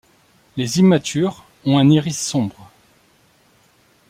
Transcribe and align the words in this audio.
Les 0.57 0.79
immatures 0.79 1.45
ont 1.63 1.77
un 1.77 1.87
iris 1.91 2.17
sombre. 2.19 2.71